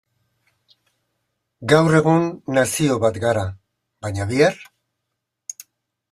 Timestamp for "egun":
1.99-2.23